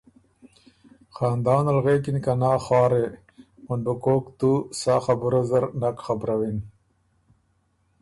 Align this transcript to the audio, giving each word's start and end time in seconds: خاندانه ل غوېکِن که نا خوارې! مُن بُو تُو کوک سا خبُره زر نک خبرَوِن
خاندانه 1.15 1.71
ل 1.75 1.77
غوېکِن 1.83 2.17
که 2.25 2.33
نا 2.41 2.51
خوارې! 2.65 3.05
مُن 3.65 3.79
بُو 3.85 3.93
تُو 3.95 4.01
کوک 4.03 4.25
سا 4.81 4.95
خبُره 5.05 5.41
زر 5.49 5.63
نک 5.81 5.97
خبرَوِن 6.05 6.57